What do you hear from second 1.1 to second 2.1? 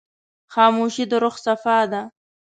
د روح صفا ده.